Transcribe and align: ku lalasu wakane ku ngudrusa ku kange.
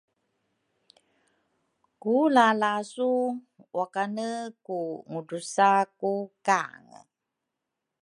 ku 2.01 2.15
lalasu 2.35 3.11
wakane 3.77 4.29
ku 4.65 4.79
ngudrusa 5.11 5.69
ku 5.99 6.11
kange. 6.47 6.99